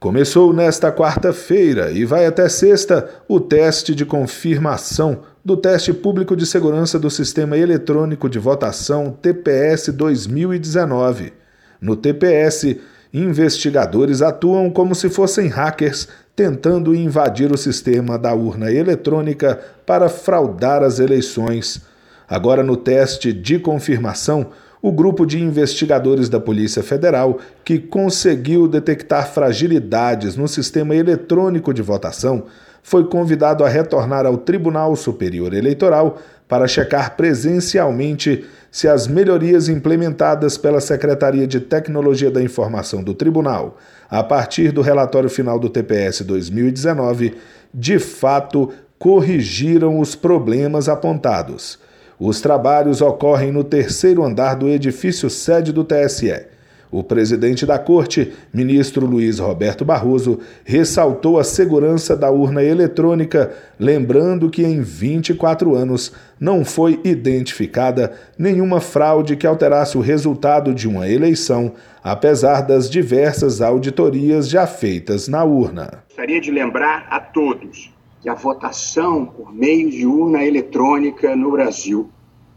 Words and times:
Começou 0.00 0.50
nesta 0.54 0.90
quarta-feira 0.90 1.90
e 1.90 2.06
vai 2.06 2.24
até 2.24 2.48
sexta 2.48 3.06
o 3.28 3.38
teste 3.38 3.94
de 3.94 4.06
confirmação 4.06 5.20
do 5.44 5.58
Teste 5.58 5.92
Público 5.92 6.34
de 6.34 6.46
Segurança 6.46 6.98
do 6.98 7.10
Sistema 7.10 7.54
Eletrônico 7.54 8.26
de 8.26 8.38
Votação 8.38 9.14
TPS 9.20 9.92
2019. 9.92 11.34
No 11.78 11.96
TPS, 11.96 12.78
investigadores 13.12 14.22
atuam 14.22 14.70
como 14.70 14.94
se 14.94 15.10
fossem 15.10 15.48
hackers 15.48 16.08
tentando 16.34 16.94
invadir 16.94 17.52
o 17.52 17.58
sistema 17.58 18.18
da 18.18 18.32
urna 18.32 18.72
eletrônica 18.72 19.60
para 19.84 20.08
fraudar 20.08 20.82
as 20.82 20.98
eleições. 20.98 21.82
Agora, 22.26 22.62
no 22.62 22.74
teste 22.74 23.34
de 23.34 23.58
confirmação, 23.58 24.46
o 24.82 24.90
grupo 24.90 25.26
de 25.26 25.40
investigadores 25.40 26.28
da 26.28 26.40
Polícia 26.40 26.82
Federal, 26.82 27.38
que 27.64 27.78
conseguiu 27.78 28.66
detectar 28.66 29.30
fragilidades 29.30 30.36
no 30.36 30.48
sistema 30.48 30.94
eletrônico 30.94 31.74
de 31.74 31.82
votação, 31.82 32.44
foi 32.82 33.04
convidado 33.04 33.62
a 33.62 33.68
retornar 33.68 34.24
ao 34.24 34.38
Tribunal 34.38 34.96
Superior 34.96 35.52
Eleitoral 35.52 36.18
para 36.48 36.66
checar 36.66 37.16
presencialmente 37.16 38.44
se 38.70 38.88
as 38.88 39.06
melhorias 39.06 39.68
implementadas 39.68 40.56
pela 40.56 40.80
Secretaria 40.80 41.46
de 41.46 41.60
Tecnologia 41.60 42.30
da 42.30 42.42
Informação 42.42 43.02
do 43.02 43.14
Tribunal, 43.14 43.76
a 44.08 44.22
partir 44.22 44.72
do 44.72 44.80
relatório 44.80 45.28
final 45.28 45.58
do 45.58 45.68
TPS 45.68 46.22
2019, 46.22 47.34
de 47.72 47.98
fato 47.98 48.70
corrigiram 48.98 50.00
os 50.00 50.14
problemas 50.14 50.88
apontados. 50.88 51.78
Os 52.20 52.42
trabalhos 52.42 53.00
ocorrem 53.00 53.50
no 53.50 53.64
terceiro 53.64 54.22
andar 54.22 54.54
do 54.54 54.68
edifício 54.68 55.30
sede 55.30 55.72
do 55.72 55.82
TSE. 55.82 56.50
O 56.90 57.02
presidente 57.02 57.64
da 57.64 57.78
Corte, 57.78 58.32
ministro 58.52 59.06
Luiz 59.06 59.38
Roberto 59.38 59.86
Barroso, 59.86 60.38
ressaltou 60.62 61.38
a 61.38 61.44
segurança 61.44 62.14
da 62.14 62.30
urna 62.30 62.62
eletrônica, 62.62 63.52
lembrando 63.78 64.50
que 64.50 64.62
em 64.62 64.82
24 64.82 65.74
anos 65.74 66.12
não 66.38 66.62
foi 66.62 67.00
identificada 67.04 68.12
nenhuma 68.36 68.82
fraude 68.82 69.34
que 69.34 69.46
alterasse 69.46 69.96
o 69.96 70.02
resultado 70.02 70.74
de 70.74 70.86
uma 70.86 71.08
eleição, 71.08 71.72
apesar 72.04 72.62
das 72.62 72.90
diversas 72.90 73.62
auditorias 73.62 74.46
já 74.46 74.66
feitas 74.66 75.26
na 75.26 75.42
urna. 75.42 76.02
Gostaria 76.08 76.40
de 76.40 76.50
lembrar 76.50 77.06
a 77.08 77.18
todos 77.18 77.98
que 78.20 78.28
a 78.28 78.34
votação 78.34 79.24
por 79.24 79.52
meio 79.52 79.90
de 79.90 80.06
urna 80.06 80.44
eletrônica 80.44 81.34
no 81.34 81.50
Brasil 81.50 82.10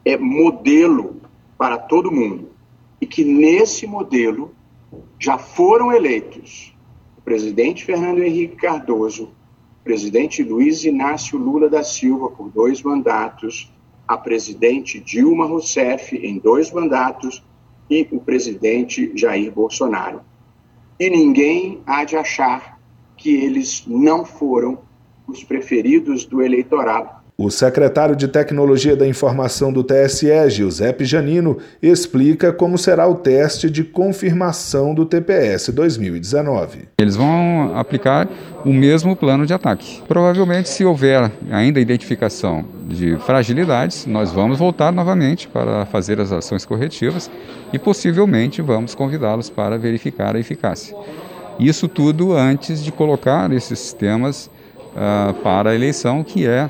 é 0.03 0.17
modelo 0.17 1.21
para 1.57 1.77
todo 1.77 2.11
mundo 2.11 2.49
e 2.99 3.05
que 3.05 3.23
nesse 3.23 3.87
modelo 3.87 4.53
já 5.17 5.37
foram 5.37 5.91
eleitos 5.91 6.75
o 7.17 7.21
presidente 7.21 7.85
Fernando 7.85 8.21
Henrique 8.21 8.57
Cardoso, 8.57 9.31
o 9.79 9.83
presidente 9.83 10.43
Luiz 10.43 10.83
Inácio 10.83 11.37
Lula 11.37 11.69
da 11.69 11.83
Silva 11.83 12.29
por 12.29 12.49
dois 12.49 12.81
mandatos, 12.81 13.71
a 14.05 14.17
presidente 14.17 14.99
Dilma 14.99 15.45
Rousseff 15.45 16.15
em 16.15 16.37
dois 16.37 16.71
mandatos 16.71 17.41
e 17.89 18.05
o 18.11 18.19
presidente 18.19 19.11
Jair 19.15 19.51
Bolsonaro. 19.51 20.21
E 20.99 21.09
ninguém 21.09 21.81
há 21.85 22.03
de 22.03 22.17
achar 22.17 22.77
que 23.15 23.33
eles 23.33 23.85
não 23.87 24.25
foram 24.25 24.79
os 25.27 25.43
preferidos 25.43 26.25
do 26.25 26.41
eleitorado. 26.41 27.23
O 27.35 27.49
secretário 27.49 28.15
de 28.15 28.27
Tecnologia 28.27 28.95
da 28.95 29.07
Informação 29.07 29.73
do 29.73 29.83
TSE, 29.83 30.49
Giuseppe 30.51 31.03
Janino, 31.03 31.57
explica 31.81 32.53
como 32.53 32.77
será 32.77 33.07
o 33.07 33.15
teste 33.15 33.71
de 33.71 33.83
confirmação 33.83 34.93
do 34.93 35.03
TPS 35.03 35.69
2019. 35.69 36.89
Eles 36.99 37.15
vão 37.15 37.75
aplicar 37.75 38.29
o 38.63 38.71
mesmo 38.71 39.15
plano 39.15 39.47
de 39.47 39.53
ataque. 39.53 40.03
Provavelmente, 40.07 40.69
se 40.69 40.85
houver 40.85 41.31
ainda 41.49 41.79
identificação 41.79 42.65
de 42.87 43.17
fragilidades, 43.17 44.05
nós 44.05 44.31
vamos 44.31 44.59
voltar 44.59 44.91
novamente 44.91 45.47
para 45.47 45.87
fazer 45.87 46.21
as 46.21 46.31
ações 46.31 46.65
corretivas 46.65 47.31
e 47.73 47.79
possivelmente 47.79 48.61
vamos 48.61 48.93
convidá-los 48.93 49.49
para 49.49 49.75
verificar 49.75 50.35
a 50.35 50.39
eficácia. 50.39 50.95
Isso 51.59 51.87
tudo 51.87 52.33
antes 52.33 52.83
de 52.83 52.91
colocar 52.91 53.51
esses 53.51 53.79
sistemas 53.79 54.51
uh, 54.95 55.33
para 55.35 55.71
a 55.71 55.75
eleição, 55.75 56.23
que 56.23 56.47
é 56.47 56.69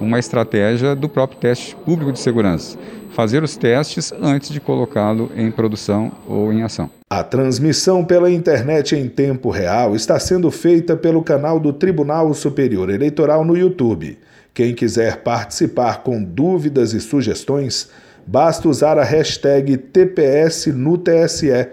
uma 0.00 0.18
estratégia 0.18 0.94
do 0.94 1.08
próprio 1.08 1.38
teste 1.38 1.76
público 1.76 2.12
de 2.12 2.18
segurança. 2.18 2.78
Fazer 3.10 3.42
os 3.42 3.56
testes 3.56 4.12
antes 4.22 4.50
de 4.50 4.60
colocá-lo 4.60 5.30
em 5.36 5.50
produção 5.50 6.12
ou 6.26 6.52
em 6.52 6.62
ação. 6.62 6.88
A 7.10 7.24
transmissão 7.24 8.04
pela 8.04 8.30
internet 8.30 8.94
em 8.94 9.08
tempo 9.08 9.50
real 9.50 9.96
está 9.96 10.18
sendo 10.18 10.50
feita 10.50 10.96
pelo 10.96 11.22
canal 11.22 11.58
do 11.58 11.72
Tribunal 11.72 12.32
Superior 12.32 12.88
Eleitoral 12.88 13.44
no 13.44 13.56
YouTube. 13.56 14.16
Quem 14.54 14.74
quiser 14.74 15.22
participar 15.22 16.02
com 16.02 16.22
dúvidas 16.22 16.92
e 16.92 17.00
sugestões, 17.00 17.90
basta 18.26 18.68
usar 18.68 18.96
a 18.98 19.04
hashtag 19.04 19.76
TPS 19.76 20.66
no 20.68 20.96
TSE 20.96 21.68